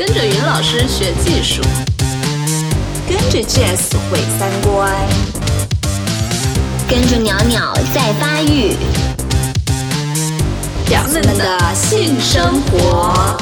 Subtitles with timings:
[0.00, 1.60] 跟着云老师学技术，
[3.06, 4.90] 跟着 Jazz 毁三观，
[6.88, 8.74] 跟着鸟鸟在发育，
[10.86, 13.36] 表妹们的性生活。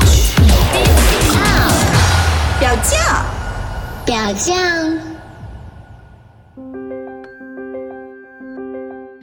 [2.60, 3.24] 表酱，
[4.06, 4.56] 表酱。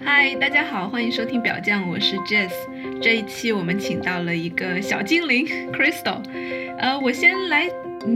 [0.03, 2.51] 嗨，大家好，欢迎收听表酱，我是 Jess。
[3.01, 6.21] 这一期我们请到了一个小精灵 Crystal。
[6.77, 7.69] 呃，我先来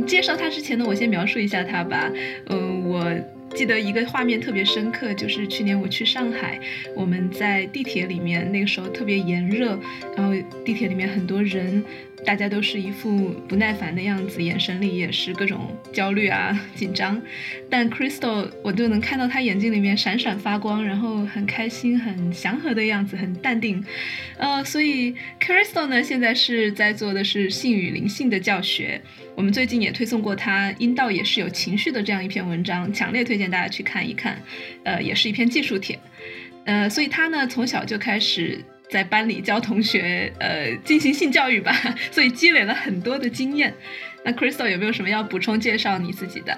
[0.05, 2.11] 介绍他之前呢，我先描述一下他吧。
[2.47, 3.05] 嗯，我。
[3.53, 6.59] 记得一个画面特别深刻，就是去年我去上海，
[6.93, 9.79] 我们在地铁里面，那个时候特别炎热，
[10.17, 10.33] 然后
[10.65, 11.81] 地铁里面很多人，
[12.25, 17.21] 大家都是一副不耐烦的样子，眼神里也是各种焦虑啊、 紧张。
[17.69, 23.83] 但 Crystal 我就能看到他眼睛里面闪闪发光，然后很开心、很祥和的样子，很淡定。
[24.37, 28.99] 呃，所以 Crystal 呢，现在是在做的是性与灵性的教学。
[29.35, 34.41] 我们最近也推送过他《阴道也是有情绪的》这样一篇文章，强烈推荐大家去看一看。
[34.83, 35.99] 呃，也是一篇技术帖。
[36.65, 41.73] 呃，所以他呢从小就开始在班里教同学，呃，进行性教育吧，
[42.11, 43.73] 所以积累了很多的经验。
[44.23, 46.57] 那 Crystal 有没有什么要补充介绍你自己的？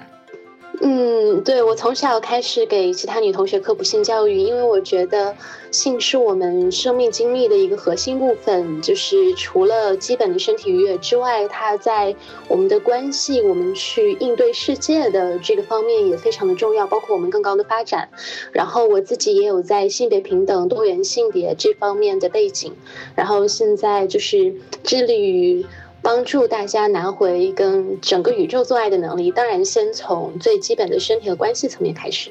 [0.80, 5.34] 嗯，对我从小开始给其他女同学科普性教育，因为我觉得
[5.72, 12.14] 性是我们生命经历的一个核心部分，就是除了基本的身体愉悦之外，它在
[12.46, 18.08] 我们的关系、我们去应对世界的这个方面也非常的重要，包括我们更高的发展。
[18.52, 22.72] 然后我自己也有在性别平等、多元性别这方面的背景，
[23.16, 24.54] 然后现在就是
[24.84, 25.66] 致力于。
[26.02, 32.30] 帮助大家拿回跟整个宇宙做爱的能力，当然先从最基本的身体和关系层面开始。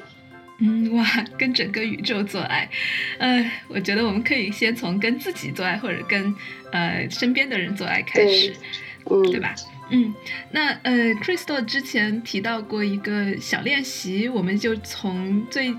[0.60, 1.04] 嗯，哇，
[1.38, 2.68] 跟整个宇宙做爱，
[3.18, 6.34] 呃，我觉得我们可以先从跟自己做爱，或者跟
[6.72, 8.52] 呃身边的人做爱开始，
[9.04, 9.54] 嗯，对吧？
[9.90, 10.14] 嗯，
[10.50, 10.92] 那呃
[11.22, 15.74] ，Crystal 之前提到过一个小练习，我们就从最。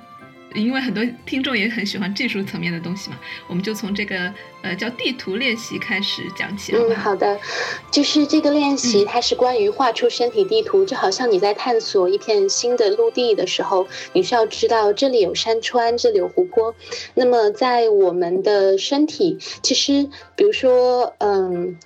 [0.56, 4.34] 因为很多听众也很喜欢技术层面的东西嘛，我们就从这个
[4.64, 6.74] 呃叫地图练习开始讲起。
[6.76, 7.40] 嗯，好的，
[7.92, 16.74] 就是这个练习，它是关于画出身体地图，就好像你在探索一片新的陆地的时候，你需要知道这里有山川，这里有湖泊。
[17.14, 21.78] 那么在我们的身体，其实比如说，嗯。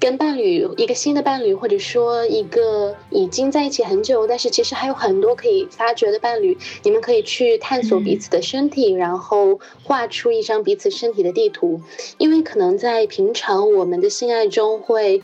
[0.00, 11.80] 跟伴侣一个新的伴侣，或者说一个已经在一起很久，但是其实还有很多可以发掘的伴侣，你们可以去探索彼此的身体，然后画出一张彼此身体的地图，
[12.18, 15.22] 因为可能在平常我们的性爱中会。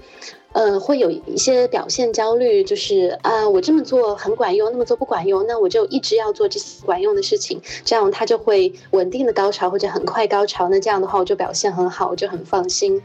[0.54, 13.02] 呃，会有一些表现焦虑，就是啊，我这么做很管用，那么做不管用，那我就一直要做这些管用的事情，这样他就会稳定的高潮或者很快高潮，那这样的话我就表现很好，我就很放心。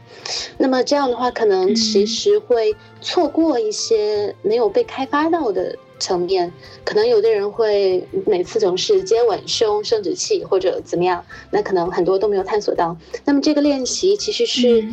[0.58, 6.52] 那么这样的话，可能其实会错过一些没有被开发到的层面，
[6.84, 12.96] 可能有的人会每次总是接吻、胸、生殖器或者怎么样，那可能很多都没有探索到。
[13.24, 14.86] 那么这个练习其实是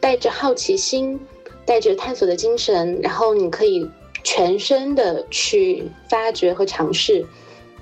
[0.00, 1.20] 带着好奇心。
[1.66, 3.88] 带着探索的精神，然后你可以
[4.22, 7.24] 全身的去发掘和尝试，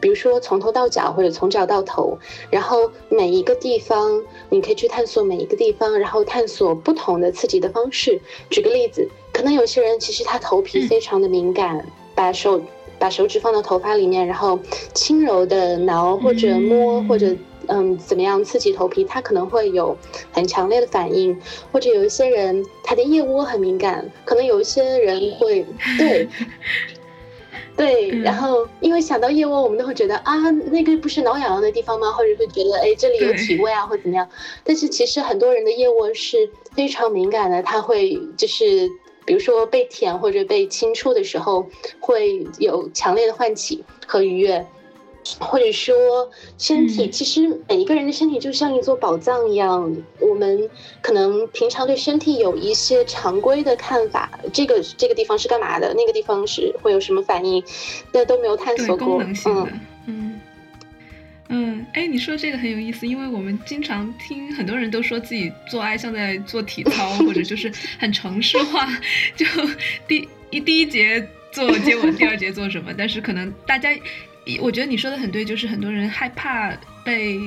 [0.00, 2.18] 比如说从头到脚或者从脚到头，
[2.50, 8.20] 然后每一个地方你可以去探索每一个地方，然后探索不同的刺激的方式。
[8.50, 12.60] 举个例子，可能有些人其实他头皮非常的敏感，把手
[12.98, 14.58] 把手指放到头发里面，然后
[14.94, 17.34] 轻柔的挠或者摸或者。
[17.68, 19.96] 嗯，怎么样刺激头皮，他可能会有
[20.32, 21.38] 很强烈的反应，
[21.70, 25.64] 或者有一些人他的腋窝很敏感，可能有一些人会
[25.98, 26.28] 对
[27.74, 30.36] 对，然后因为想到腋窝，我们都会觉得啊，
[30.70, 32.12] 那个不是挠痒痒的地方吗？
[32.12, 34.28] 或者会觉得哎，这里有体味啊，或怎么样？
[34.62, 38.88] 但是其实很多人的腋窝是非常敏感的，他会就是
[39.24, 41.66] 比如说被舔或者被轻触的时候，
[41.98, 44.66] 会有强烈的唤起和愉悦。
[45.38, 45.94] 或者说，
[46.58, 49.96] 身体其实每一个人的身体就像一座宝藏一样。
[50.18, 50.68] 我们
[51.00, 57.62] 可能平常对身体有一些常规的看法，这个这个地方是干嘛的，那个地方是会有什么反应，
[58.12, 59.22] 那都没有探索过。
[59.22, 60.40] 嗯嗯
[61.48, 68.88] 嗯，哎，你说这个很有意思，因为我们经常听很多人都说自己做爱像在做体操，或者就是很程式化，
[69.36, 69.46] 就
[70.08, 73.90] 第一第一节做接吻，第二节做什么，但是可能大家。
[74.60, 76.72] 我觉得你说的很对，就是很多人害怕
[77.04, 77.38] 被，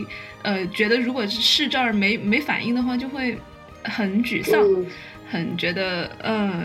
[0.44, 3.38] 呃，觉得如果是试这儿没没反应的话，就会
[3.84, 4.62] 很沮丧，
[5.30, 6.64] 很觉得，呃，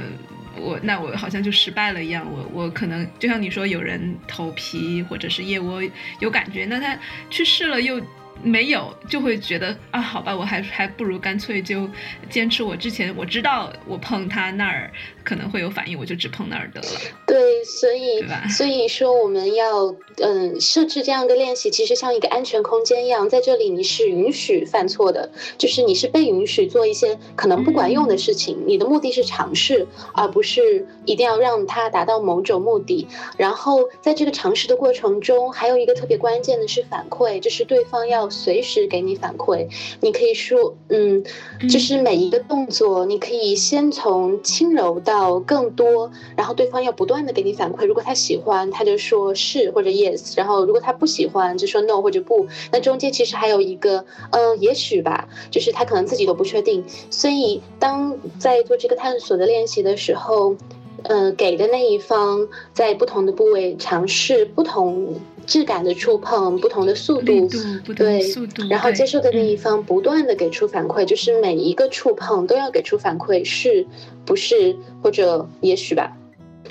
[0.57, 2.27] 我那我好像就失败了一样。
[2.31, 5.83] 我我可能就像你说，有人头皮或者是腋窝
[6.21, 6.99] 有感觉，那他
[7.31, 8.01] 去试了又。
[8.43, 11.87] 没有，就会觉得啊，好吧，我还还不如干脆就
[12.31, 14.91] 坚持我之前我知道我碰他那儿
[15.31, 16.89] 可能会有反应，我就只碰那儿得了。
[17.25, 33.07] 对，所以所以说我们要嗯设置这样的练习，其实像一个安全空间一样，在这里你是允许犯错的，就是你是被允许做一些可能不管用的事情，你的目的是尝试，而不是一定要让它达到某种目的。
[33.37, 39.69] 然后在这个尝试的过程中，还有一个特别关键的是反馈，就是对方要随时给你反馈。
[40.01, 41.23] 你可以说，嗯，
[41.71, 47.85] 就是每一个动作，你可以先从轻柔到更多，然后对方要不断的给你反馈。
[47.85, 52.47] 如果他喜欢，他就说是或者 yes；然后如果他不喜欢，就说 no 或者不。
[52.73, 56.85] 那中间其实还有一个，嗯、也许吧，就是他可能自己都不确定。
[57.11, 60.57] 所以当在做这个探索的练习的时候，
[61.03, 65.15] 呃，给的那一方在不同的部位尝试不同
[65.51, 67.49] 质感的触碰，不同的速度，
[67.97, 73.85] 对速度，然后接受的那嗯一方不断的给出反馈，就是每一个触碰都要给出反馈，是
[74.25, 76.17] 不是或者也许吧。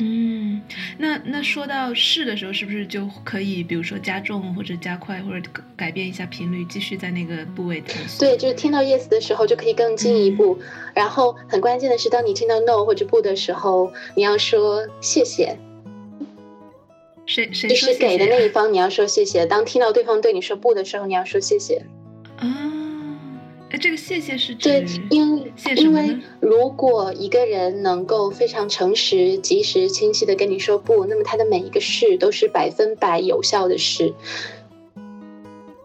[0.02, 0.62] 嗯，
[0.98, 8.26] 那那说到是的时候，是不是就可以，比如说加重或者加快，或者改改变一下频率，继续在那个部位探索？
[8.26, 10.58] 对，就是听到 yes 的时候就可以更进一步。
[10.94, 15.58] 然后很关键的是，当你听到 no 或者不的时候，你要说谢谢，
[17.30, 19.46] 谁谁就是说谢谢给的那一方你要说谢谢。
[19.46, 21.86] 当听到对方对你说不的时候，你要说谢谢。
[22.38, 22.66] 啊？
[23.70, 26.18] 哎，这个谢谢是指对，因为因为？
[26.40, 34.12] 如果一个人能够非常诚实、及时、清晰的跟你说不，那么他的每一个事都是百分百有效的事。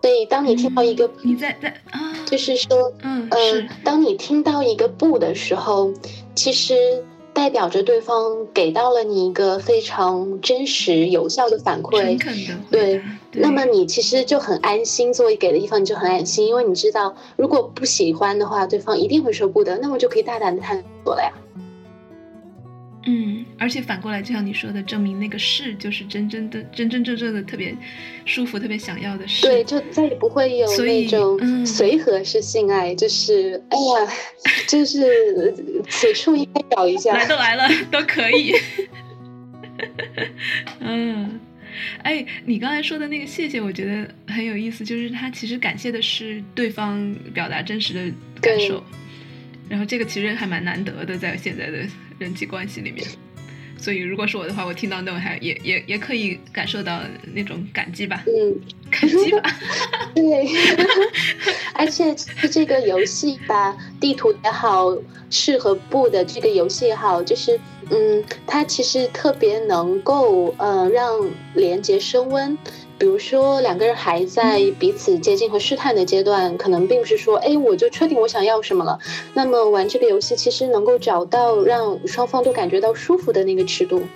[0.00, 5.92] 所以，当你听到一个，你在在啊，就是说，嗯呃，当你听到一个不的时候，
[6.34, 12.16] 其实代表着对方给到了你一个非常真实、有效的反馈
[12.70, 13.02] 对。
[13.32, 21.32] 那么你其实就很安心，作为给的一方你就很安心，因为你知道，如果不喜欢的话，对方一定会说不的，那么就可以大胆的探索了呀。
[23.54, 27.76] 嗯，而且反过来，就像你说的，证明那个是就是真真的、真真正正的特别
[28.24, 29.46] 舒服、特别想要的事。
[29.46, 34.12] 对，就再也不会有那种嗯随和式性爱，就是哎呀，
[34.68, 35.54] 就是
[35.88, 37.14] 此处应该找一下。
[37.14, 38.54] 来都来了，都可以。
[40.80, 41.40] 嗯，
[42.02, 48.00] 哎，你刚才说的那个谢谢，我觉得很有意思，就是他其实感谢的是对方表达真实的
[48.40, 48.82] 感受，
[49.68, 51.78] 然后这个其实还蛮难得的，在现在的
[52.18, 53.04] 人际关系里面。
[53.84, 57.02] 所以如果是我的话，我听到那种还也也也可以感受到
[57.34, 58.56] 那种感激吧，嗯，
[58.90, 59.42] 感激吧。
[60.16, 60.48] 对，
[61.76, 62.14] 而且
[62.50, 64.96] 这个游戏吧，地图也好，
[65.28, 67.60] 是和不的这个游戏也好，就是
[67.90, 72.56] 嗯，它其实特别能够呃让连接升温。
[72.98, 78.98] 比如说两个人还在彼此接近和试探的阶段，可能并不是说，哎，我就确定我想要什么了。
[79.34, 84.06] 那么玩这个游戏，其实能够找到让双方都感觉到舒服的那个尺度。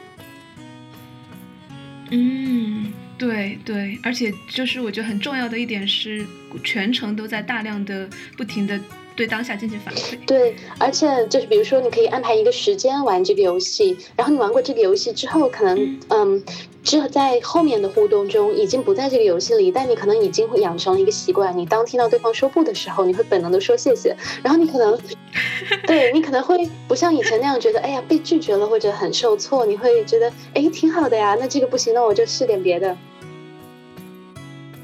[2.11, 6.25] 嗯，对对，而且就是我觉得很重要的一点是，
[6.65, 8.81] 全程都在大量的、不停的
[9.19, 10.17] 对当下进行反馈。
[10.29, 16.41] 对，而且就是比如说，你可以安排一个时间玩这个游戏，然后你玩过这个游戏之后，可能嗯，
[16.85, 24.97] 之后在后面的互动中已经不在这个游戏里，但你可能已经会养成了一个习惯，你当听到对方说不的时候，你会本能的说谢谢，然后你可能，
[25.85, 32.97] 对你可能会不像以前那样觉得，哎呀被拒绝了或者很受挫，你会觉得，哎挺好的呀，那这个不行，那我就试点别的。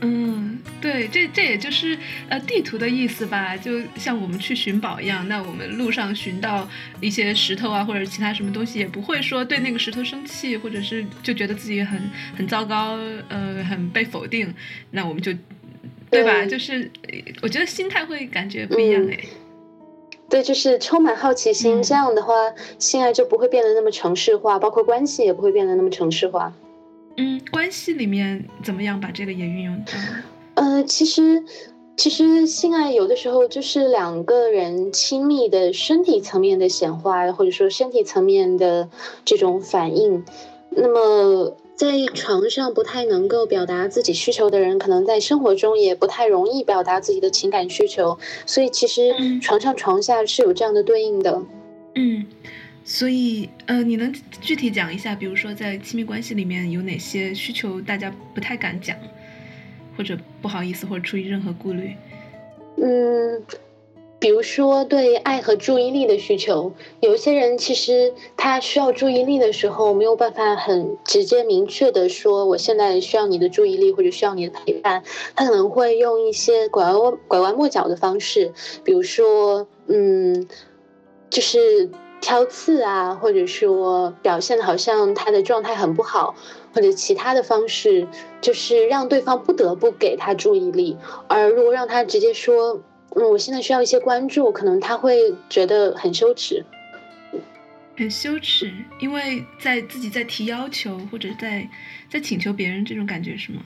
[0.01, 0.54] 嗯，
[0.85, 1.97] 对，这这也就是
[2.29, 6.69] 呃地图的意思吧，就像我们去寻宝一样，那我们路上寻到
[7.01, 11.99] 一些石头啊或者其他什么东西，也不会说对那个石头生气，或者是就觉得自己很
[12.37, 12.99] 很糟糕，
[13.31, 14.53] 呃，很被否定，
[14.91, 15.33] 那我们就
[16.11, 16.43] 对吧？
[16.43, 19.19] 对就是呃我觉得心态会感觉不一样嗯哎。
[20.29, 22.35] 对，就是充满好奇心，嗯这样的话，
[22.79, 26.53] 性爱就不会变得那么城市化，包括关系也不会变得那么城市化。
[27.17, 29.93] 嗯，关系里面怎么样把这个也运用到？
[30.55, 31.43] 呃，其实
[31.97, 38.89] 其实性爱有的时候就是两个人亲密的身体层面的显化，或者说身体层面的
[39.25, 40.25] 这种反应。
[40.71, 51.43] 那么在床上不太能够表达自己需求的人，可能在生活中也不太容易表达自己的情感需求，所以其实嗯床上床下是有这样的对应的。
[51.95, 52.27] 嗯，
[52.85, 58.97] 所以呃，你能具体讲一下，比如说在亲密关系里面有哪些需求大家不太敢讲，
[59.97, 61.95] 或者不好意思，或者出于任何顾虑？
[62.77, 63.43] 嗯，
[64.19, 75.03] 比如说对爱和注意力的需求，有一些人其实他需要注意力的时候，没有办法很直接明确的说我现在需要你的注意力或者需要你的陪伴，
[75.37, 80.49] 他可能会用一些拐弯拐弯抹角的方式，比如说嗯，
[81.31, 86.35] 就是挑刺啊，或者说表现的好像他的状态很不好，
[86.75, 88.07] 或者其他的方式，
[88.41, 90.97] 就是让对方不得不给他注意力，
[91.29, 92.83] 而如果让他直接说。
[93.17, 96.65] 嗯，我现在需要一些关注，可能他会觉得很羞耻，
[97.97, 101.65] 很羞耻，因为在自己在提要求或者在
[102.11, 103.63] 在请求别人这种感觉是吗？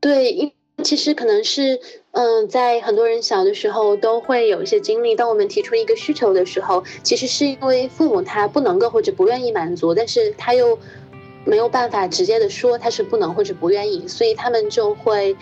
[0.00, 0.50] 对，因
[0.82, 1.78] 其实可能是，
[2.12, 5.14] 嗯，在很多人小的时候都会有一些经历。
[5.14, 10.78] 当我们提出一个需求的时候，其实是因为父母他不能够或者不愿意满足，但是他又
[11.48, 15.36] 没有办法直接的说他是不能或者不愿意，所以他们就会，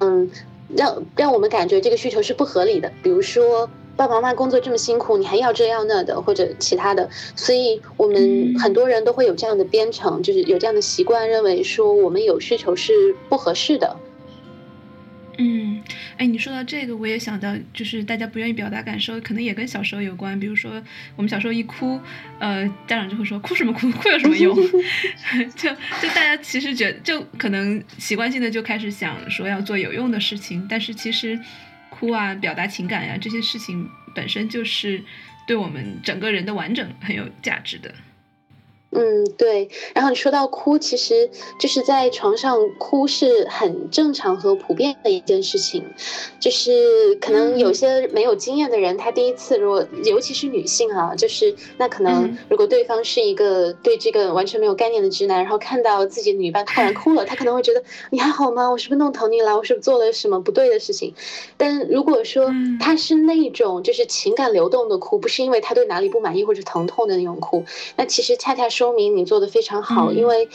[0.00, 0.30] 嗯。
[0.74, 13.94] 让让我们感觉这个需求是不合理的，比如说爸爸妈妈工作这么辛苦，你还要这要那的，或者其他的，所以我们很多人都会有这样的编程，就是有这样的习惯，认为说我们有需求是不合适的。
[15.36, 15.82] 嗯，
[16.16, 20.38] 哎，你说到这个，我也想到，就是大家不愿意表达感受，可能也跟小时候有关。
[20.38, 20.82] 比如说，
[21.16, 22.00] 我们小时候一哭，
[22.38, 23.90] 呃，家长就会说：“哭什么哭？
[23.90, 24.54] 哭有什么用？”
[25.56, 31.38] 就就大家其实觉，就可能习惯性的就开始想说要做有用的事情，但是其实
[31.90, 35.02] 哭啊、表达情感呀这些事情本身就是
[35.46, 37.92] 对我们整个人的完整很有价值的。
[38.94, 39.68] 嗯，对。
[39.94, 45.84] 然后你说到哭，其实就是在床上哭是很正常和普遍的一件事情。
[46.38, 58.70] 就是可能有些没有经验的人，他第一次，如果尤其是女性啊，就是那可能如果对方是一个对这个完全没有概念的直男，然后看到自己的女伴突然哭了，他可能会觉得你还好吗？
[58.70, 59.56] 我是不是弄疼你了？
[59.56, 61.12] 我是不是做了什么不对的事情？
[61.56, 62.48] 但如果说
[62.78, 67.64] 他是那种就是情感流动的哭，不是因为他对哪里不满意或者疼痛的那种哭，
[67.96, 68.83] 那其实恰恰说。
[68.84, 70.46] 说明你做的非常好，因为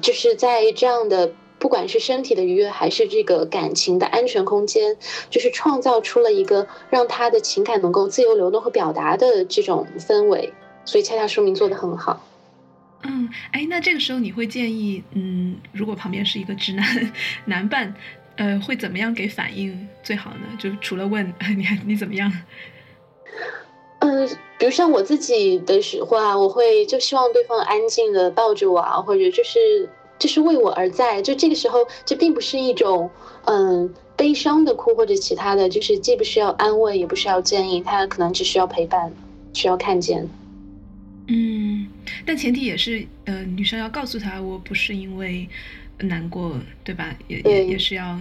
[0.00, 4.96] 就是在这样的不管是身体的愉悦还是这个感情的安全空间，
[5.30, 10.52] 就是创造出了一个让他的情感能够自由流动和表达的这种氛围，
[10.84, 12.24] 所以恰恰说明做的很好。
[13.02, 17.12] 嗯，哎，那这个时候你会建议，嗯，如果旁边是一个直男
[17.46, 17.92] 男伴，
[18.36, 20.46] 呃，会怎么样给反应最好呢？
[20.56, 21.26] 就除了问
[21.58, 22.32] 你你怎么样？
[24.06, 31.20] 嗯，比如像我自己的时候啊，我会就希望对方安静的抱着我啊，或者就是就是为我而在。
[31.20, 33.10] 就这个时候，这并不是一种
[33.46, 39.12] 嗯悲伤的哭或者其他的，就是既不需要安慰，也不需要建议，他可能只需要陪伴，
[39.52, 40.28] 需要看见。
[41.26, 41.88] 嗯，
[42.24, 45.48] 但前提也是，呃，女生要告诉他，我不是因为
[45.98, 47.12] 难过，对吧？
[47.26, 48.20] 也也也是要。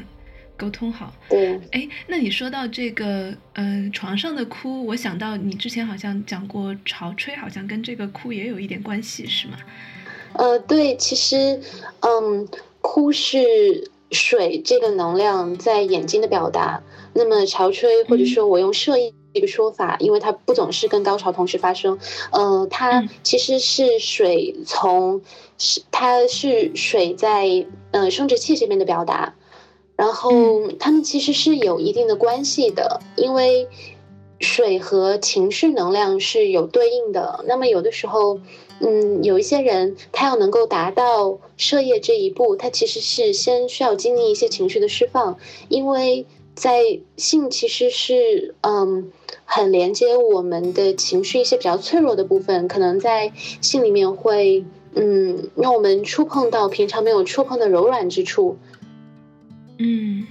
[0.58, 9.58] 沟通好，对，哎，那你说到这个，呃，床上的哭，我想到你之前好像讲过潮吹，好像跟这个哭也有一点关系，是吗？
[10.34, 11.62] 呃，对，其实，
[12.02, 12.48] 嗯，
[12.82, 16.82] 哭是水这个能量在眼睛的表达。
[17.14, 21.98] 那么潮吹，或者说我用摄影这个说法，因为它不总是跟高潮同时发生，
[22.32, 25.22] 呃，它其实是水从
[25.58, 29.34] 是它是水在呃生殖器这边的表达。
[29.96, 30.32] 然后
[30.80, 33.68] 他们其实是有一定的关系的，因为
[34.40, 37.46] 水和情绪能量是有对应的。
[37.48, 38.40] 那么有的时候，
[38.82, 45.38] 嗯，有一些人他要能够达到射业这一步，他其实是先需要经历一些情绪的释放，
[45.70, 49.12] 因为在性其实是嗯
[49.46, 58.58] 很连接我们的情绪一些比较脆弱的部分，可能在性里面会嗯让我们触碰到平常没有触碰的柔软之处。
[59.78, 60.26] 嗯，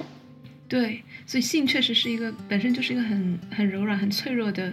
[0.68, 4.72] 对，所以性确实是一个本身就是一个很很柔软、很脆弱的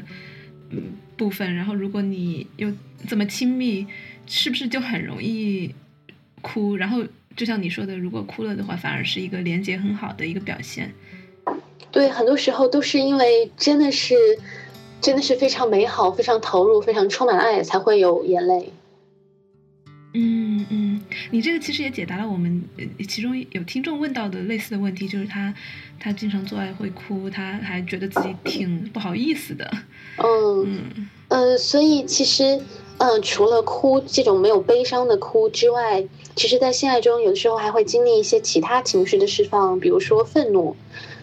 [0.69, 1.53] 嗯部分。
[1.53, 2.71] 然后，如果你又
[3.07, 3.85] 这么亲密，
[4.25, 5.73] 是不是就很容易
[6.41, 6.75] 哭？
[6.77, 7.03] 然后，
[7.35, 10.93] 就像你说的，如果哭了的话，反而是一个连接很好的一个表现。
[11.91, 14.15] 对，很多时候都是因为真的是
[15.01, 18.71] 真的是非常美好、非常投入、非常充满爱，才会有眼泪。
[20.13, 21.01] 嗯嗯，
[21.31, 22.63] 你这个其实也解答了我们
[23.07, 25.53] 其中有听众问到的类似的问题，就是他
[25.99, 29.71] 他经常做爱会哭，他还觉得自己挺不好意思的。
[30.17, 32.61] 嗯嗯呃，所以其实
[32.97, 36.03] 嗯，除了哭这种没有悲伤的哭之外，
[36.35, 40.75] 其实，在性爱中有的时候还会经历一些其他情绪的释放，比如说愤怒。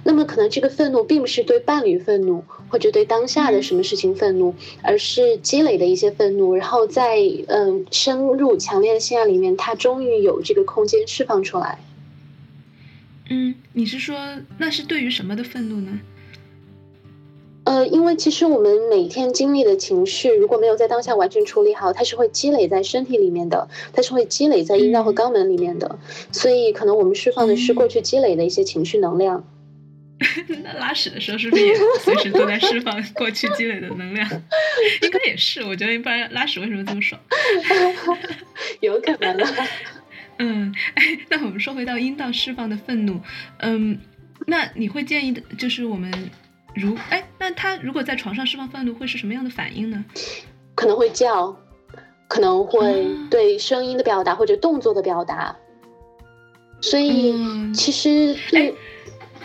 [0.05, 11.79] 那么可能这个愤怒并不是对伴侣愤怒，或者对当下的什么事情愤怒，而是积累的一些愤怒，然后在嗯深入强烈的性爱里面，它终于有这个空间释放出来。
[13.31, 14.17] 嗯，你是说
[14.59, 16.01] 那是对于什么的愤怒呢？
[17.65, 25.99] 呃，因为其实我们每天经历的情绪，如果没有在当下完全处理好，它是会积累在身体里面的，它是会积累在阴道和肛门里面的，
[26.33, 29.45] 所以可能我们释放的是过去积累的一些情绪能量。
[30.65, 34.29] 那拉屎的时候是不是也随时都在释放 过去积累的能量？
[35.03, 37.21] 应该也是，我觉得一般拉屎为什么这么爽？
[38.81, 39.67] 有可能啊。
[40.39, 43.21] 嗯，哎，那我们说回到阴道释放的愤怒，
[43.59, 44.01] 嗯，
[44.47, 46.13] 那你会建议的，就是我们
[46.75, 50.05] 如哎，那他如果在床上释放愤怒会是什么样的反应呢？
[50.75, 51.57] 可能会叫，
[52.29, 55.57] 可能会对声音的表达或者动作的表达，
[56.81, 58.73] 所以其实哎，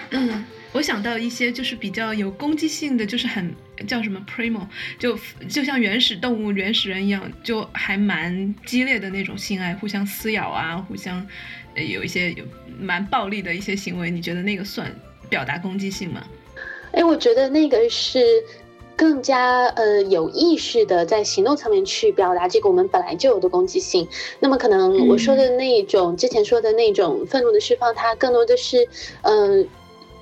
[0.10, 0.46] 嗯。
[0.74, 3.53] 我想到一些就是比较有攻击性的，就是很
[3.88, 5.15] 叫什么 primal，就
[5.48, 11.25] 就像原始动物、原始人一样，就还蛮激烈的那种性爱，互相撕咬啊，互相
[11.75, 12.44] 有一些有
[12.80, 14.10] 蛮暴力的一些行为。
[14.10, 14.92] 你觉得那个算
[15.30, 16.24] 表达攻击性吗？
[16.92, 18.20] 哎，我觉得那个是
[18.96, 24.08] 更加呃有意识的在行动层面去表达这个我们本来就有的攻击性。
[24.39, 28.88] 那么可能我说的那种之前说的那种愤怒的释放，它更多的是
[29.22, 29.68] 嗯。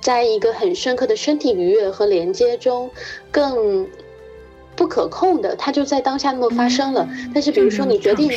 [0.02, 2.90] 在一个很深刻的身体愉悦和连接中，
[3.30, 3.88] 更
[4.74, 7.08] 不可控的，它就在当下那么发生了。
[7.32, 8.28] 但是，比如说你决定，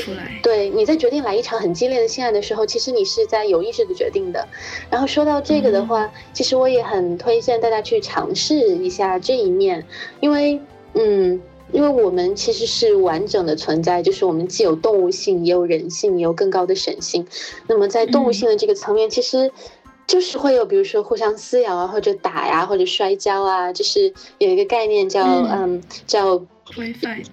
[0.43, 4.47] 对，你在决定来一场很激烈的性爱的时候，其实你是在有意识的决定的。
[4.91, 9.83] 然后说到这个的话，其实我也很推荐大家去尝试一下这一面，
[10.19, 10.61] 因为，
[10.93, 11.41] 嗯，
[11.71, 17.25] 因为我们其实是完整的存在，就是我们既有动物性，也有人性，也有更高的神性。
[17.65, 19.51] 那么在动物性的这个层面，其实。
[20.07, 26.39] 就是会有，比如说互相撕咬啊，或者打呀，或者摔跤啊，就是有一个概念叫嗯叫，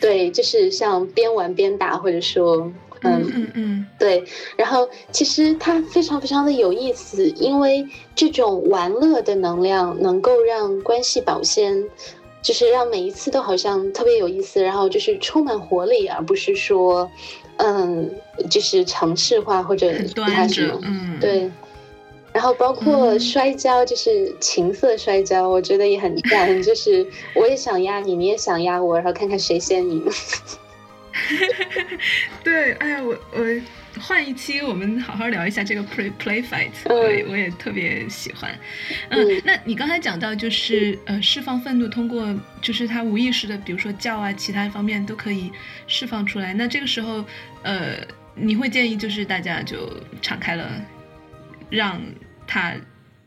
[0.01, 4.25] 对，就是像边玩边打，或者说嗯嗯嗯，对。
[4.57, 11.85] 然后其实它非常非常的有意思，因为这种玩乐的能量能够让关系保鲜，
[12.43, 17.11] 就是让每一次都好像特别有意思，然后就是充满活力，而不是说
[17.57, 18.11] 嗯
[18.49, 21.51] 就是程式化或者其他什么，嗯，对。
[22.33, 26.61] 然后包括摔跤，就是情色摔跤，我觉得也很赞。
[26.63, 30.03] 就是我也想压你，你也想压我，然后看看谁先赢。
[32.43, 33.45] 对，哎呀，我我
[34.01, 36.95] 换一期，我们好好聊一下这个 play play fight，我
[37.31, 38.59] 我也特别喜欢。
[39.11, 45.53] 嗯，那你刚才讲到就是呃释放愤怒，通过就是他无意识的，比如说叫啊，其他方面都可以
[45.87, 46.55] 释放出来。
[46.55, 47.23] 那这个时候，
[47.63, 47.99] 呃，
[48.35, 49.77] 你会建议就是大家就
[50.23, 50.67] 敞开了。
[51.69, 52.03] 让
[52.53, 52.75] 他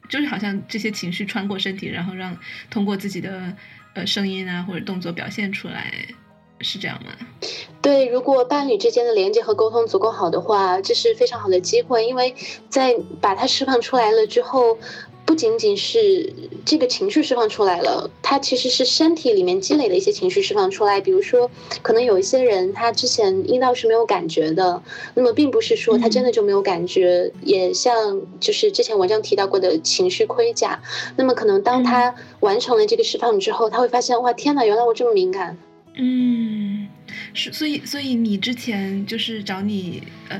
[0.07, 2.37] 就是好像这些情绪穿过身体，然后让
[2.69, 3.51] 通过自己的
[3.95, 5.91] 呃声音啊或者动作表现出来，
[6.59, 7.11] 是这样吗？
[7.81, 12.35] 对，如果伴侣之间的连接和沟通足够好的话，这是非常好的机会，因为
[12.69, 14.77] 在把它释放出来了之后。
[15.35, 16.31] 不仅仅是
[16.63, 21.01] 这个情绪释放出来了，它其实是身体里面积累的一些情绪释放出来。
[21.01, 24.81] 比如说，可能有一些人他之前阴道是没有感觉的，
[25.13, 27.29] 那么并不是说他真的就没有感觉。
[27.41, 30.81] 也像就是之前文章提到过的情绪盔甲，
[31.17, 35.57] 那么可能当他完成了这个释放之后，他会发现哇，天哪，原来我这么敏感。
[35.95, 36.87] 嗯，
[37.33, 40.39] 是，所以所以你之前就是找你呃。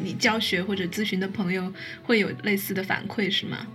[0.00, 1.72] 你教学或者咨询的朋友
[2.04, 3.66] 会有类似的反馈是吗？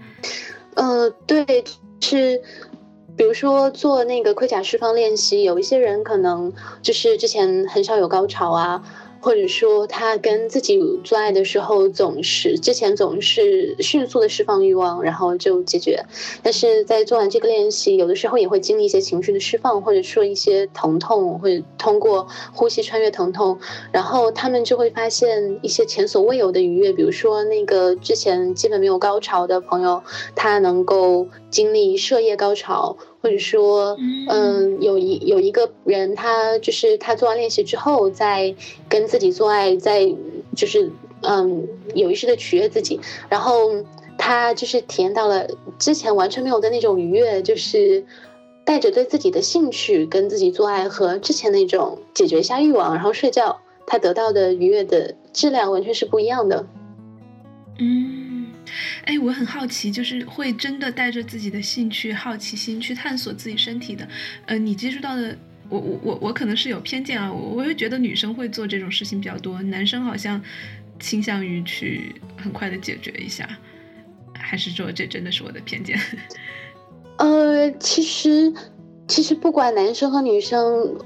[0.75, 1.63] 呃，对，
[2.01, 2.41] 是，
[3.15, 8.83] 比如说做那个盔甲释放练习，有一些人可能就是之前很少有高潮啊。
[9.23, 16.03] 或者说他跟自己做爱的时候，总是之前总是迅速的释放欲望，然后就解决。
[16.41, 23.57] 但是在做完这个练习，有的时候也会经历一些情绪的释放，或者说一些疼痛，会通过呼吸穿越疼痛，
[23.93, 26.91] 然后他们就会发现一些前所未有的愉悦。
[26.91, 30.03] 比如说那个之前基本没有高潮的朋友，
[30.35, 32.97] 他能够经历射液高潮。
[33.23, 38.53] 或者说，嗯，有一有一个人，他就是他做完练习之后，在
[38.89, 40.13] 跟自己做爱，在
[40.57, 43.81] 就是嗯有意识的取悦自己，然后
[44.17, 45.47] 他就是体验到了
[45.79, 48.03] 之前完全没有的那种愉悦，就是
[48.65, 56.65] 带着对自己的兴趣跟自己做爱和之前那种解决一下欲望然后睡觉，他得到的愉悦的质量完全是不一样的。
[57.79, 58.22] 嗯。
[59.05, 64.07] 哎，我很好奇，就是会真的带着自己的兴趣、好奇心去探索自己身体的。
[64.45, 65.37] 呃，你接触到的，
[65.69, 70.41] 我我我我可能是有偏见啊，我我会觉得女生会做这种事情比较多，男生好像
[70.99, 73.47] 倾向于去很快的解决一下，
[74.33, 75.99] 还是说这真的是我的偏见？
[77.17, 78.53] 呃，其实
[79.07, 80.97] 其实不管男生和女生。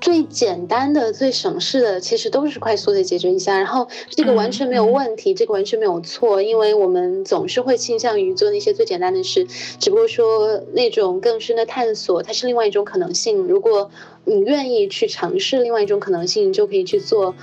[0.00, 3.56] 最简单的、最省事的，其实都是快速的解决一下。
[3.56, 9.46] 然后这个完全没有问题，这个完全没有错，因为我们总是会倾向于做那些最简单的事。
[9.78, 13.38] 只不过说那种更深的探索，它是另外一种可能性。
[13.38, 13.90] 如果
[14.24, 17.34] 你愿意去尝试另外一种可能性，就可以去做。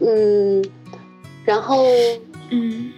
[0.00, 0.64] 嗯，
[1.44, 1.84] 然后
[2.50, 2.92] 嗯。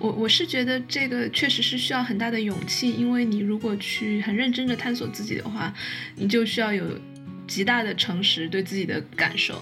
[0.00, 5.72] 我我是觉得这个确实是需要很大的勇气，因为你如果去很认真的探索自己的话，
[6.16, 6.82] 你就需要有
[7.46, 9.60] 极大的诚实对自己的感受，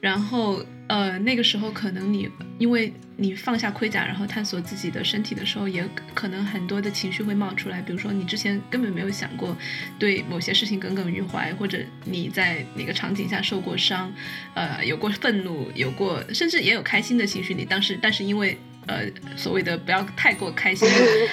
[0.00, 9.56] 然后呃那个时候可能你因为你放下盔甲，然后探索自己的身体的时候，也可能很多的情绪会冒出来，比如说你之前根本没有想过
[9.98, 14.12] 对某些事情耿耿于怀，或者你在哪个场景下受过伤，
[14.54, 18.58] 呃有过愤怒，有过甚至也有开心的情绪，你当时但是因为。
[18.88, 19.04] 呃，
[19.36, 20.88] 所谓的不要太过开心，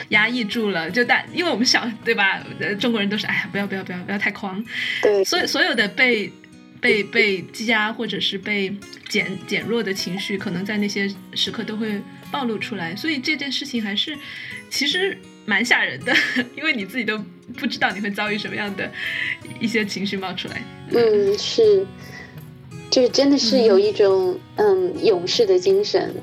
[0.10, 2.46] 压抑住了，就但因为我们小，对吧？
[2.60, 4.63] 呃，中国人都是，哎呀，不要不要不要不要太狂，
[5.02, 6.30] 对，所以所有的被
[6.82, 8.76] 被被积压或者是被
[9.08, 14.18] 减减弱的情绪，可能在那些时刻都会暴露出来，所以这件事情还是
[14.70, 16.13] 其实蛮吓人的，
[16.58, 17.18] 因为你自己都
[17.58, 18.91] 不知道你会遭遇什么样的
[19.62, 20.62] 一些情绪冒出来。
[20.91, 21.88] 嗯，是，
[22.91, 26.13] 就是真的是有一种嗯勇士的精神。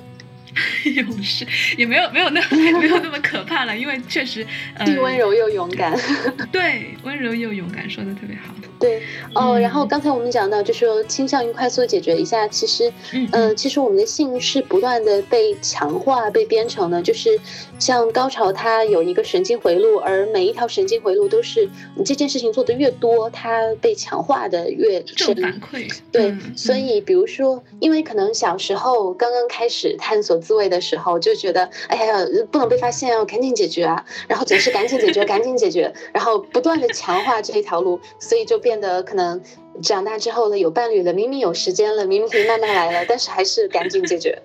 [0.94, 2.40] 勇士也没有没有那
[2.80, 4.46] 没有那么可怕了，因为确实
[4.84, 5.96] 既温柔又勇敢。
[6.52, 8.54] 对，温柔又勇敢，说的特别好。
[8.82, 9.00] 对
[9.34, 12.46] 哦，然后刚才我们讲到，就是说倾向于快速解决一下。
[12.48, 12.92] 其实，
[13.32, 17.00] 嗯，其实我们的性是不断的被强化、被编程的。
[17.00, 17.38] 就是
[17.78, 25.88] 像高潮，它有一个神经回路，而每一条神经回路都是你这件事情做的越多，它被强化的越正反馈。
[26.10, 32.18] 对，所以比如说，因为可能小时候刚刚开始探索自慰的时候，就觉得哎呀，
[32.50, 38.71] 不能被发现哦，赶紧解决啊，然后总是赶紧解决，赶紧解决，然后不断的强化这一条路，所以就变。
[38.72, 39.38] 变得可能
[39.82, 44.40] 长大之后了，有伴侣了，明明有时间了，明明可以慢慢来了，但是还是赶紧解决。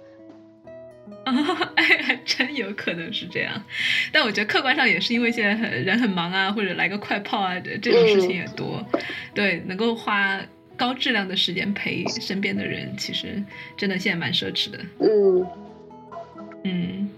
[1.75, 3.63] 哎，还真有可能是这样。
[4.11, 8.85] 但我觉得客观上也是因为现在很人很忙啊，或者来个快炮啊，这种事情也多。
[9.33, 10.41] 对，能够花
[10.75, 13.41] 高质量的时间陪身边的人，其实
[13.77, 14.77] 真的现在蛮奢侈的。
[14.99, 15.47] 嗯
[16.65, 17.09] 嗯。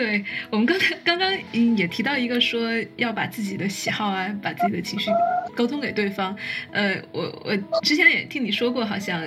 [0.00, 5.10] 对我们刚才刚刚嗯也提到一个说要把自己的喜好啊，把自己的情绪
[5.54, 6.34] 沟通给对方。
[6.72, 9.22] 呃，我我之前也听你说过，好像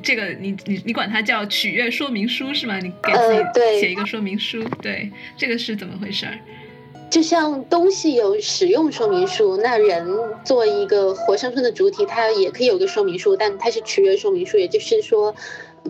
[0.00, 2.78] 这个你你你管它叫取悦说明书是吗？
[2.78, 6.38] 你给自己写一个说明书，对，这个是怎么回事儿？
[7.10, 10.06] 就像东西有使用说明书，那人
[10.44, 15.34] 作为一个活生生的主体，它也可以有个说明书，但它是取悦说明书，也就是说。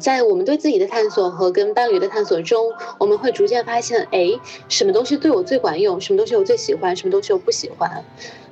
[0.01, 8.05] 在我们对自己的探索和跟伴侣的探索中，我们会逐渐发现，哎，什么东西对我最管用，什么东西我最喜欢，什么东西我不喜欢，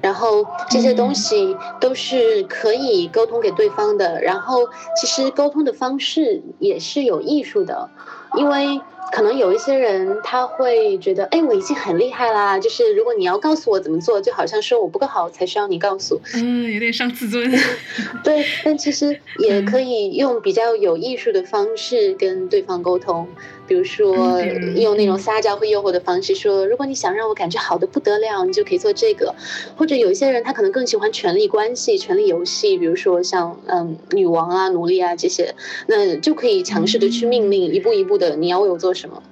[0.02, 4.20] 然后这些东西都是可以沟通给对方的。
[4.22, 4.68] 然后，
[5.00, 7.90] 其实沟通的方式也是有艺术的，
[8.36, 8.80] 因为。
[9.12, 12.56] 可能有一些人他会觉得，哎，我已经很厉害啦。
[12.60, 16.20] 就是如果你要告诉我怎么做，就好像说我不够好才需要你告诉。
[16.34, 17.50] 嗯，有点伤自尊。
[18.22, 23.26] 对，但其实也可以用比较有艺术的方式跟对方沟通。
[23.70, 24.42] 比如说，
[24.74, 29.32] 用那种撒娇会诱惑的方式说，如果你想让我感觉好的不得了，你就可以做这个。
[29.76, 35.54] 或者有一些人他可能更喜欢权力关系、权力游戏，比如说像嗯女王啊、奴隶啊这些，
[35.86, 39.22] 那就可以强势的去命令，一步一步的你要为我做什么。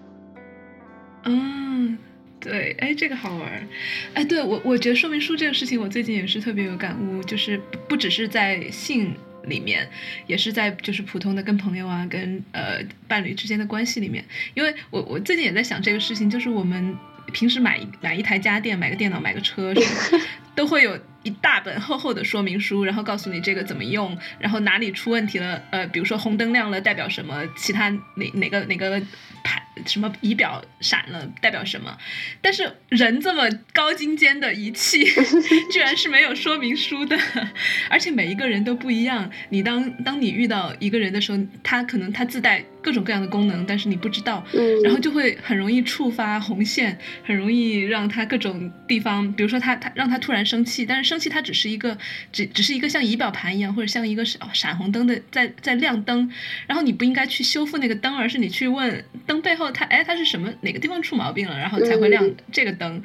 [1.24, 1.98] 嗯，
[2.38, 3.68] 对，哎，这个好玩。
[4.14, 9.12] 哎，对我我觉得说明书这个事情，我最近也是特别有感悟，就是不只是在性。
[9.48, 9.88] 里面
[10.26, 16.96] 也是在就是普通的跟朋友啊，跟呃伴侣之间的关系里面，因为我我最近也在想这个事情，就是我们
[17.32, 19.74] 平时买买一台家电、买个电脑、买个车，
[20.54, 29.02] 都会有一大本厚厚的说明书，然后告诉你这个怎么用，然后哪里出问题了，呃，比如说红灯亮了代表什么，其他哪哪个哪个。
[29.44, 31.96] 牌什么仪表闪了代表什么？
[32.42, 35.04] 但是人这么高精尖的仪器，
[35.70, 37.16] 居然是没有说明书的，
[37.88, 39.30] 而且每一个人都不一样。
[39.50, 44.44] 你当当你遇到一个人的时候，他可能他自带各种各样的功能，但是你不知道，
[44.82, 51.96] 然后就会很容易触发红线，很容易让他各种地方，比如说他他让他突然生气，但是生气它只是一个
[52.33, 56.31] 只只是一个像仪表盘一样，或者像一个闪闪红灯的在在亮灯，
[56.66, 59.04] 然后你不应该去修复那个灯，而是你去问。
[59.26, 63.02] 灯背后，它哎，它是什么哪个地方出毛病了，然后才会亮这个灯。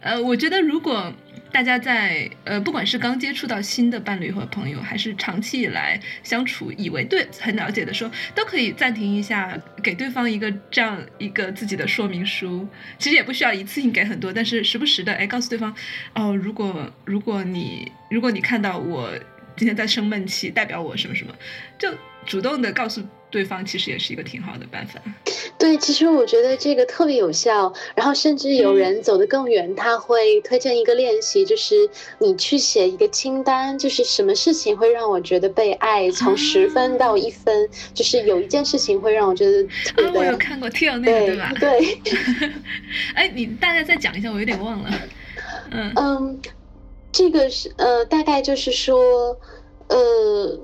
[0.00, 1.12] 呃，我觉得如果
[1.50, 12.66] 大家在呃，不管是刚接触到新的伴侣和朋友，还是长期以来相处以为对很了解的时候，都可以暂停一下，给对方一个这样一个自己的说明书。
[12.98, 15.74] 其实也不需要一次性给很多，但是时不时的哎，告诉对方，
[16.14, 19.12] 哦，如果如果你如果你看到我。
[19.56, 21.34] 今天在生闷气，代表我什么什么，
[21.76, 21.92] 就
[22.24, 25.00] 主动的告诉对方，其实也是一个挺好的办法。
[25.58, 27.72] 对，其实我觉得这个特别有效。
[27.94, 40.20] 然后甚至有人走得更远，他会推荐一个练习，就是你去写一个清单，就是什么事情会让我觉得被爱，从十分到一分，就是有一件事情会让我觉得特别。
[40.20, 41.52] 我有看过 Till 那个对吧？
[41.60, 42.00] 对。
[43.14, 44.90] 哎，你大概再讲一下，我有点忘了。
[45.70, 46.40] 嗯嗯，
[47.12, 49.36] 这个是呃，大概就是说，
[49.88, 50.58] 呃，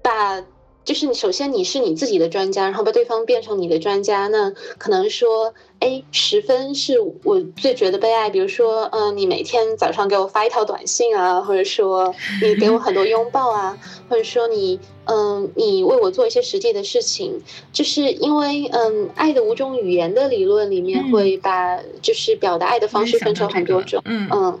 [0.00, 0.44] 把。
[0.84, 8.30] 就是你首先你是你自己的专家，然后把对方变成你的专家，那可能说，哎，十分是我最觉得被爱。
[8.30, 17.40] 比如说，嗯，你每天早上给我发一条短信啊，或者说你给我很多拥抱啊，或者说你，嗯，你为我做一些实际的事情，
[17.72, 24.60] 就是因为，嗯，爱的五种语言的理论里面会把就是表达爱的方式分成很多种，嗯嗯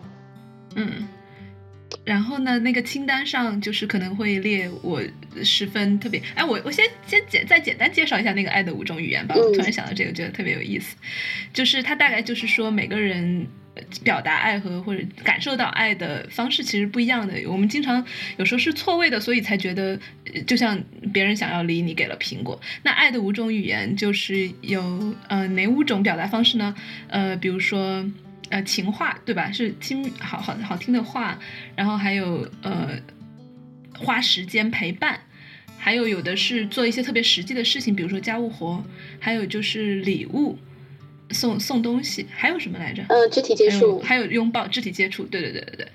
[0.76, 1.08] 嗯。
[2.04, 5.00] 然后呢，那个清单上就是可能会列我
[5.44, 6.20] 十分特别。
[6.34, 9.34] 哎，我我先先简再简单介绍一下那个爱的五种语言吧。
[9.36, 10.96] 我突然想到这个，觉得特别有意思。
[11.52, 13.46] 就是它大概就是说，每个人
[14.02, 17.34] 表达爱和或者感受到爱的方式其实不一样的。
[17.46, 18.04] 我们经常
[18.36, 19.98] 有时候是错位的，所以才觉得
[20.46, 22.60] 就像别人想要梨，你给了苹果。
[22.82, 26.74] 那爱的五种语言就是有呃哪五种表达方式呢？
[27.08, 28.04] 呃，比如说。
[28.52, 29.50] 呃，情话对吧？
[29.50, 31.38] 是听好好好听的话，
[31.74, 33.00] 然后还有呃，
[33.98, 35.18] 花时间陪伴，
[35.78, 38.84] 还有有的是做一些特别实际的事情，比如说家务活，
[39.18, 40.58] 还有就是礼物，
[41.30, 43.02] 送送东西，还有什么来着？
[43.08, 45.88] 呃，肢体接触，还有拥抱，肢体接触，对对对对对，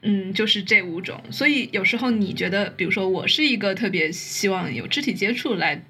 [0.00, 1.20] 嗯，就是这五种。
[1.30, 5.84] 所以有时候你觉得，比如说我是一个特别希望有肢体接触来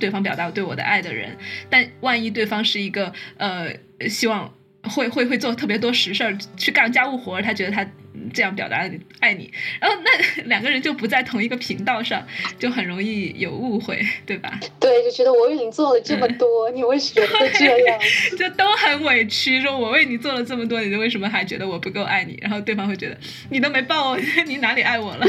[0.00, 1.36] 对方表达对我的爱的人，
[1.68, 3.76] 但万一对方是一个呃
[4.08, 4.50] 希望。
[4.88, 7.86] 会会会做特别多实事儿，去干家务活儿，他觉得他
[8.32, 8.78] 这样表达
[9.20, 12.26] 爱你，然后那 两个人就不在同一个频道上，
[12.58, 14.58] 就很容易有误会，对吧？
[14.80, 17.98] 对，就觉得我为你做了这么多，你为什么会这样？
[18.38, 22.38] 就都很委屈，说我为你做了这么多，你为什么还觉得我不够爱你？
[22.40, 23.16] 然后对方会觉得
[23.50, 25.26] 你都没抱我， 你哪里爱我了？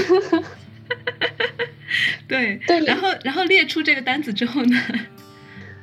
[2.28, 4.82] 对对，然后然后列出这个单子之后呢，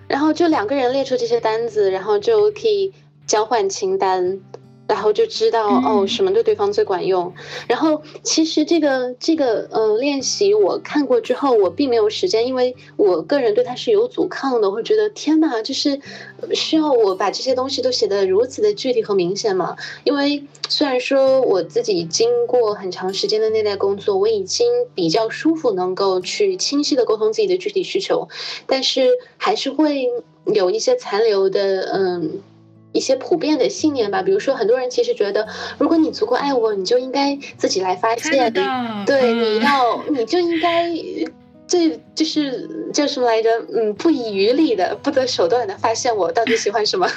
[0.08, 2.92] 然后就两个人列出这些单子，然后就可以。
[3.26, 4.40] 交换清单，
[4.87, 7.32] 然后就知道哦什么对对方最管用。
[7.66, 15.98] 然后其实这个这个呃练习我看过之后，我并没有时间，因为我个人对它是有阻抗的，会觉得天哪，就是
[16.52, 19.74] 需要我把这些东西都写得如此的具体和明显嘛？
[20.04, 28.28] 因为虽然说我自己经过很长时间的内在工作，我已经比较舒服，能够去清晰的沟通自己的具体需求，
[28.66, 29.08] 但是
[29.38, 30.10] 还是会
[30.44, 32.42] 有一些残留的嗯。
[32.94, 38.52] 一些普遍的信念吧，比如说，很多人其实觉得，如果你足够爱我，你就应该自己来发现，
[39.04, 40.88] 对，你要，你就应该，
[41.66, 43.50] 这就是叫什么来着？
[43.74, 47.11] 嗯，不遗余力的、不择手段的发现我到底喜欢什么。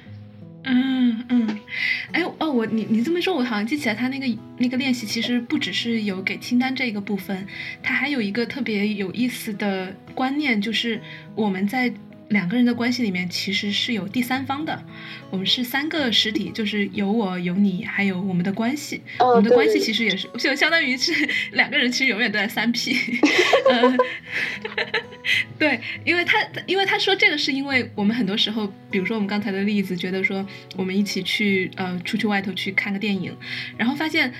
[0.66, 1.58] 嗯嗯，
[2.12, 4.26] 哎哦，我你你这么说，我好像记起来，他那个
[4.58, 7.46] 那个练习其实不只是有给清单这一个部分，
[7.82, 11.00] 他还有一个特别有意思的观念，就是
[11.34, 11.90] 我们在。
[12.28, 14.82] 两个人的关系里面其实是有第三方的，
[15.30, 19.02] 我们是三个实体，就是有我有你，还有我们的关系。
[19.18, 21.12] 我们的关系其实也是， 就相当于是
[21.52, 22.96] 两个人其实永远都在三 P。
[25.58, 33.34] 对，因为他因为他说这个是因为我们很多时候，比如说我们刚才的例子，觉得说我们一起去呃出去外头去看个电影，
[33.76, 34.32] 然后发现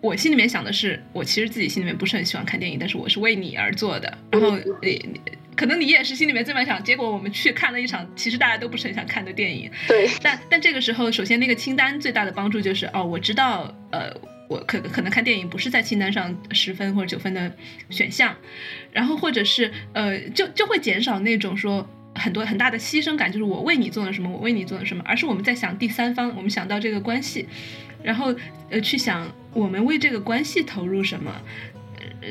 [0.00, 5.20] 我心里面想的是，我其实自己心里面不是很喜欢看电影，但是我是为你而做的，然后呃。
[5.56, 9.70] 可能你也是心里面这么想，结果我们去看了一场其实大家都不是很想看的电影。
[9.86, 10.08] 对。
[10.22, 14.10] 但但这个时候，首先那个清单最大的帮助就是，哦，我知道，呃，
[14.48, 17.52] 我可可能看电影不是在清单上十分或者九分的
[17.90, 18.34] 选项，
[18.90, 27.46] 然后或者是呃，就就会减少那种说很多很大的牺牲感，就是我为你做了什么，我为你做了什么，而是我们在想第三方，我们想到这个关系，
[28.02, 28.34] 然后
[28.70, 31.40] 呃去想我们为这个关系投入什么。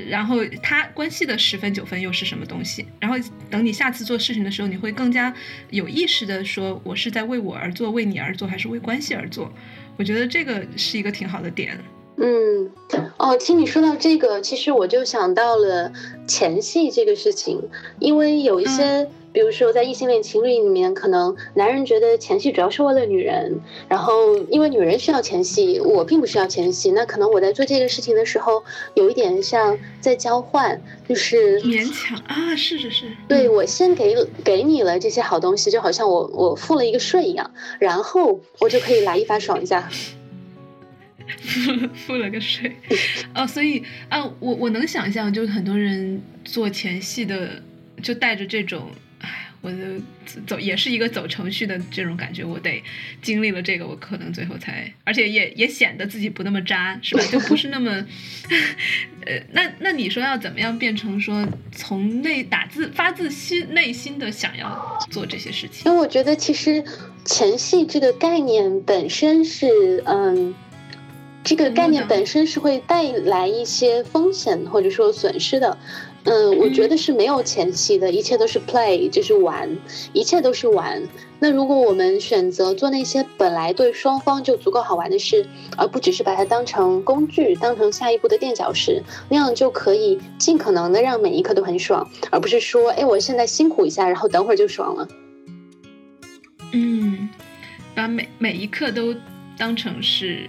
[0.08, 2.86] 然后他关系的十分九分又是什么东西？
[2.99, 3.17] 然后
[3.49, 5.34] 等你下次做事情的时候，你会更加
[5.71, 9.51] 有意识的说，我是在为我而做，为你而做，还是为关系而做？
[9.97, 11.77] 我觉得这个是一个挺好的点。
[12.19, 12.69] 嗯，
[13.17, 15.91] 哦，听你说到这个，其实我就想到了
[16.27, 17.62] 前戏这个事情，
[17.99, 19.10] 因为有一些。
[19.32, 26.89] 比如说，在异性恋情侣里面，可能男人觉得前戏主要是为了女人，然后因为女人需要前戏，我并不需要前戏。
[26.89, 28.63] 那可能我在做这个事情的时候，
[28.95, 39.88] 有一点像在交换，就是勉强啊，是是是，对我先给给你了这些好东西，就好像我我付了一个税一样，然后我就可以来一发爽一下。
[41.38, 42.76] 付了敷了个税，
[43.34, 47.62] 哦，所以啊，我我能想象，就是很多人做前戏的，
[48.02, 49.78] 就带着这种，哎，我的
[50.46, 52.82] 走也是一个走程序的这种感觉，我得
[53.22, 57.24] 经历了这个，我可能最后才，而且也也显得自己不那么渣，是吧？
[57.32, 57.92] 就不是那么，
[59.26, 65.84] 呃，那那你说要怎么样变成说从内打自发自心内心的想要做这些事情？
[65.86, 66.84] 因为我觉得其实
[67.26, 70.56] 前戏这个概念本身是，嗯。
[71.50, 75.76] 这个概念本身是会带来一些风险或者说损失的，
[76.26, 79.68] 嗯，我觉得是没有前戏的，一切都是 play，就是玩，
[80.14, 81.02] 一切都是玩。
[81.40, 95.08] 那如果我们选择做那些本来对双方就足够好玩的事，而不只是把它当成工具，当成下一步的垫脚石，那样就可以尽可能的让每一刻都很爽，而不是说，哎，我现在辛苦一下，然后等会儿就爽了。
[96.74, 97.28] 嗯，
[97.96, 99.16] 把每每一刻都
[99.58, 100.48] 当成是。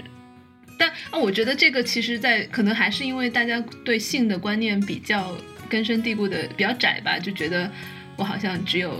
[0.80, 5.36] 但啊，我觉得这个其实，在可能还是因为大家对性的观念比较
[5.68, 7.70] 根深蒂固的比较窄吧，就觉得
[8.16, 8.98] 我好像只有，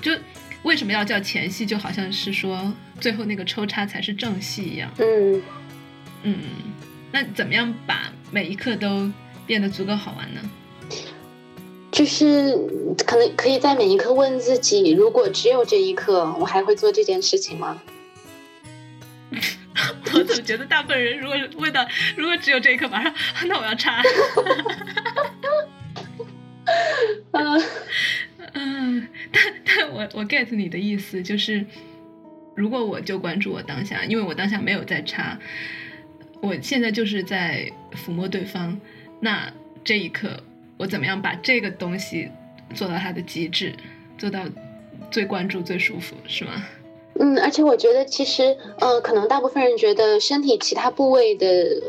[0.00, 0.12] 就
[0.62, 4.88] 为什么要叫前戏，就好像是说最后那个抽插才是正戏一样。
[4.98, 5.42] 嗯
[6.22, 6.36] 嗯，
[7.10, 9.10] 那怎么样把每一刻都
[9.48, 10.40] 变得足够好玩呢？
[11.90, 12.56] 就是
[13.04, 17.82] 可能可以在每一刻问自己，如果只有这一刻，我还会做这件事情吗？
[20.14, 23.14] 我怎么觉得大部分人如果问到如果只有这一刻，马上
[23.46, 24.02] 那我要插。
[27.32, 27.62] 嗯
[28.52, 31.64] 嗯，但但我我 get 你的意思就是，
[32.54, 35.38] 如果我就关注我当下，因为我当下没有在插，
[36.40, 38.78] 我现在就是在抚摸对方，
[39.20, 39.52] 那
[39.84, 40.42] 这一刻
[40.76, 42.30] 我怎么样把这个东西
[42.74, 43.74] 做到它的极致，
[44.18, 44.46] 做到
[45.10, 46.64] 最关注最舒服，是吗？
[47.18, 51.82] 嗯，而且我觉得其实，呃，可能大部分人觉得身体其他部位的，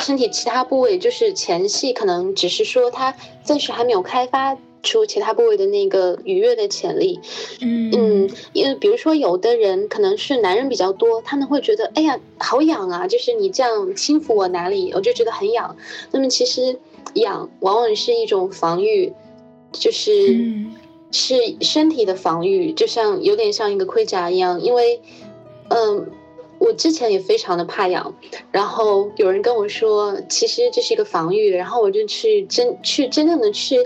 [0.00, 7.20] 身体其他部位就是前戏，可能只是说他暂时还没有开发出其他部位的那个愉悦的潜力。
[7.60, 15.76] 嗯嗯，因为比如说有的人可能是男人比较多，他们会觉得，哎呀，好痒啊，就是你这样轻抚我哪里，我就觉得很痒。
[16.10, 16.78] 那么其实
[17.14, 19.12] 痒往往是一种防御，
[19.70, 20.56] 就是。
[21.16, 24.60] 是身体的防御，就像有点像一个盔甲一样。
[24.60, 25.00] 因为，
[25.70, 26.10] 嗯，
[26.58, 28.14] 我之前也非常的怕痒，
[28.52, 33.78] 然后有人跟我说，其实这是一个防御，然后我就去真去真正的去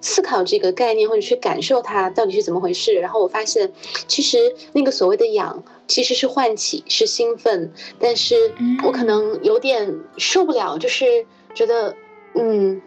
[0.00, 2.94] 思考这个概念，或者去感受它到底是怎么回事。
[2.94, 3.72] 然后我发现，
[4.06, 8.52] 其实那个所谓的痒，其实是唤起，是兴奋，但是
[8.84, 11.96] 我可能有点受不了，就是觉得，
[12.34, 12.80] 嗯。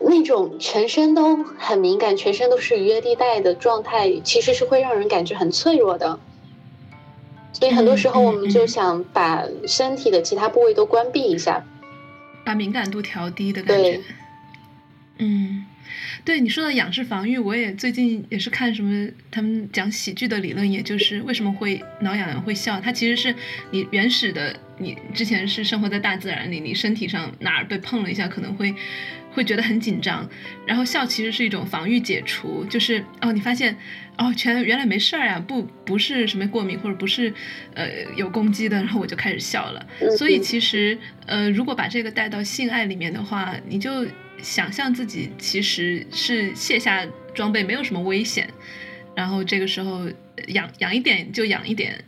[0.00, 6.18] 那种全身都很敏感、全身都是愉悦地带的状态，其实是会让人感觉很脆弱的。
[7.52, 11.64] 所以很多时候，我们就想把身体的其他部位都关闭一下，
[12.44, 14.00] 把敏感度调低的感觉。
[15.18, 15.64] 嗯，
[16.24, 23.34] 对你说的仰视防御，我也最近也是看什么他们讲喜剧的理论，也就是为什么会挠痒痒会笑，它其实是
[23.70, 28.74] 你原始的，你之前是生活在大自然里，你身体上哪儿被碰了一下，可能会。
[29.36, 30.26] 会觉得很紧张，
[30.66, 33.76] 然后笑其实是一种防御解除，就是哦，你发现
[34.16, 37.30] 哦，全原来没事儿啊，不不是什么过敏或者不是
[37.74, 39.86] 呃有攻击的，然后我就开始笑了。
[40.16, 40.96] 所以其实
[41.26, 44.06] 呃，如果把这个带到性爱里面的话，你就
[44.40, 48.48] 想象自己其实是卸下装备，没有什么危险，
[49.14, 50.08] 然后这个时候
[50.46, 52.02] 养养一点就养一点。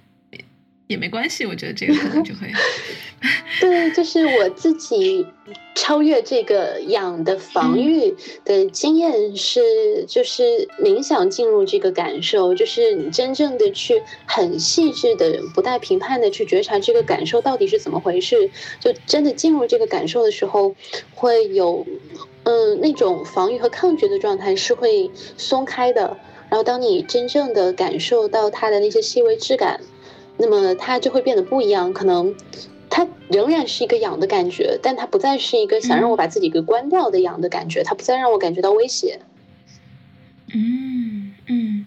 [0.89, 2.51] 也没关系，我觉得这个可能就会。
[3.61, 5.27] 对，就是我自己
[5.75, 18.49] 超越这个养的防御的经验是，就是冥想进入这个感受，就是你真正的去很细致的、不带评判的去觉察这个感受到底是怎么回事。
[18.79, 20.75] 就真的进入这个感受的时候，
[21.13, 21.85] 会有
[22.45, 26.17] 嗯那种防御和抗拒的状态是会松开的。
[26.49, 29.81] 然后当你真正的感受到它的那些细微质感。
[30.39, 32.35] 那么它就会变得不一样，可能
[32.89, 39.21] 它仍然是一个痒的感觉，但它不再是一个想让我把自己给关掉的痒的感觉，它不再让我感觉到威胁。
[40.55, 41.85] 嗯嗯，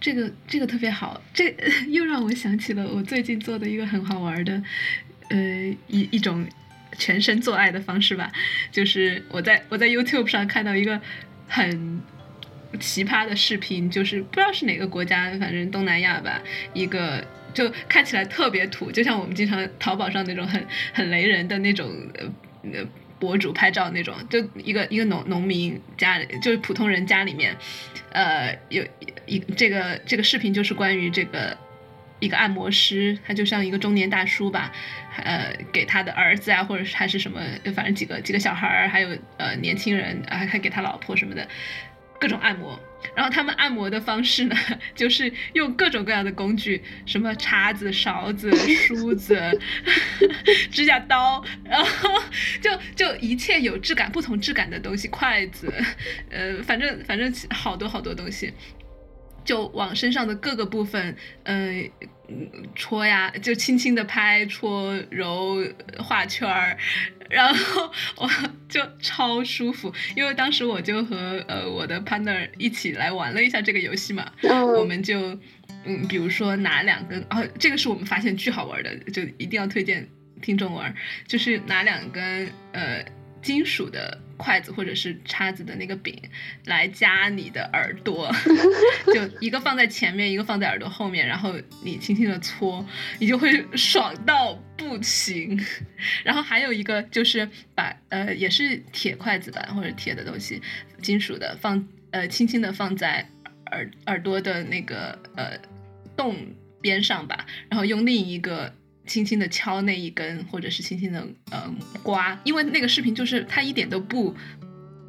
[0.00, 1.54] 这个这个特别好，这
[1.88, 4.62] 又让我想起了我最近做的一个很好玩的，
[5.30, 5.38] 呃
[5.86, 6.46] 一一种
[6.98, 8.30] 全身做爱的方式吧，
[8.70, 11.00] 就是我在我在 YouTube 上看到一个
[11.48, 12.02] 很
[12.78, 16.42] 奇葩的视频，就是不知道是哪个国家，反正东南亚吧，
[16.74, 17.24] 一个。
[17.54, 21.90] 就看起来特别土，就像我们经常淘宝上那种很很雷人的那种
[22.64, 22.84] 呃
[23.18, 27.56] 博主拍照那种，就一个一个农农民家里，就是普通人家里面，
[28.10, 28.84] 呃，有
[29.26, 31.56] 一这个这个视频就是关于这个
[32.18, 34.72] 一个按摩师，他就像一个中年大叔吧，
[35.22, 37.40] 呃，给他的儿子啊，或者是还是什么，
[37.74, 41.46] 反正几个几个小孩儿，还有呃年轻人，还还给他老婆什么的，
[42.18, 42.80] 各种按摩。
[43.14, 44.56] 然后他们按摩的方式呢，
[44.94, 49.38] 就是用各种各样的工具，什么叉子、勺子、梳子、
[50.70, 52.10] 指甲刀，然后
[52.60, 55.72] 就就一切有质感、不同质感的东西，筷子，
[56.30, 58.52] 呃，反正反正好多好多东西。
[59.44, 61.90] 就往身上的各个部分，嗯、
[62.74, 65.56] 戳呀，就轻轻的拍、戳、揉、
[65.98, 66.76] 画圈儿，
[67.28, 68.30] 然后我
[68.68, 75.38] 就超舒服，因为当时我就和呃我的 partner 一起来玩了一下这个游戏嘛，我嗯们就
[75.84, 80.08] 嗯，比如说拿两根，哦，这个是我们发现巨好玩的，就一定要推荐
[80.40, 80.94] 听众玩，
[81.26, 83.04] 就是拿两根呃
[83.42, 86.20] 金属的筷子或者是叉子的那个柄
[86.64, 88.28] 来夹你的耳朵，
[89.14, 92.84] 就一个放在前面，一个放在耳朵后面，然后你轻轻的搓，
[93.20, 95.56] 你就会爽到不行。
[96.24, 100.60] 然后还有一个就是把呃也是铁筷子吧或者铁的东西，
[101.00, 103.28] 金属的放呃轻轻的放在
[103.66, 105.56] 耳耳朵的那个呃
[106.16, 106.36] 洞
[106.80, 108.74] 边上吧，然后用另一个
[109.06, 114.34] 轻轻的敲那一根，或者是轻轻的呃刮，因为那个视频就是它一点都不。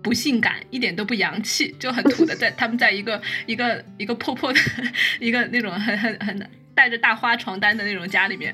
[0.04, 4.60] 不性感，一点都不洋气，就很土的在他们在一个一个一个破破的
[5.18, 8.54] 一个那种很很很带着大花床单的那种家里面，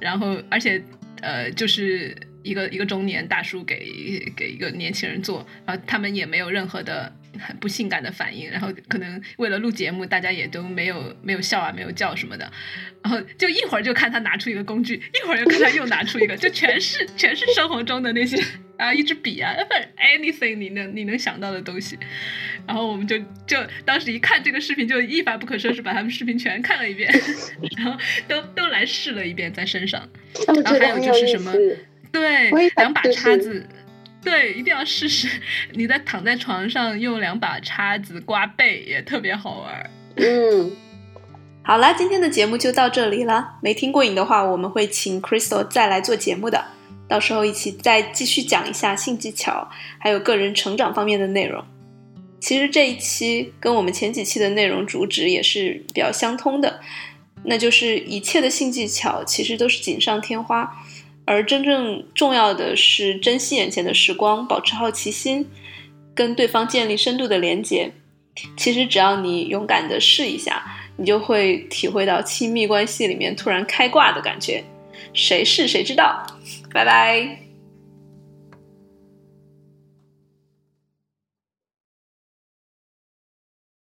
[0.00, 0.82] 然后而且
[1.20, 2.16] 呃就是
[2.48, 12.50] 一个一个中年大叔给给一个年轻人做，然后他们也没有任何的很不性感的反应，然后可能为了录节目，大家也都没有没有笑啊，没有叫什么的，
[13.02, 18.42] 然后就一会儿就看他拿出一个工具，一会儿又看他又拿出一个，就全是全是生活中的那些
[18.78, 21.98] 啊，一支笔啊，反正 anything 你能你能想到的东西，
[22.66, 27.12] 然后我们就就当时一看这个视频，就一发不可收拾，把他们视频全看了一遍，
[27.76, 30.08] 然后都都来试了一遍在身上。
[30.46, 31.78] 然后还有就是什么思。
[32.12, 33.68] 对两把叉子，
[34.22, 35.28] 对，一定要试试。
[35.72, 39.90] 你在躺在床上用两把叉子刮背也特别好玩儿。
[40.16, 40.72] 嗯，
[41.62, 43.58] 好啦，今天的节目就到这里了。
[43.62, 46.64] 没听过瘾的话，我们会请 Crystal 再来做节目的，
[47.08, 51.64] 到时候一起再继续讲一下性技巧，还有个人成长方面的内容。
[52.40, 56.80] 其实这一期跟我们前几期的内容主旨也是比较相通的，
[57.44, 60.72] 那就是一切的性技巧其实都是锦上添花，
[61.28, 65.46] 而真正重要的是珍惜眼前的时光，保持好奇心，
[66.14, 67.92] 跟对方建立深度的连接。
[68.56, 70.64] 其实只要你勇敢的试一下，
[70.96, 74.64] 你就会体会到亲密关系里面突然开挂的感觉。
[75.12, 76.26] 谁试谁知道。
[76.72, 77.47] 拜拜。